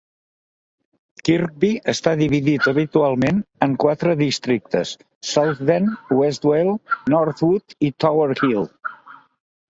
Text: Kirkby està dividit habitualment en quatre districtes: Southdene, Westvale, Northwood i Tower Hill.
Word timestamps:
Kirkby 1.27 1.67
està 1.91 2.13
dividit 2.21 2.69
habitualment 2.71 3.41
en 3.65 3.75
quatre 3.83 4.15
districtes: 4.21 4.93
Southdene, 5.33 5.93
Westvale, 6.21 6.73
Northwood 7.15 7.77
i 7.89 7.93
Tower 8.05 8.27
Hill. 8.41 8.65